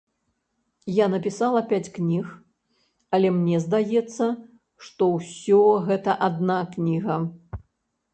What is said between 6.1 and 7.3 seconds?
адна кніга.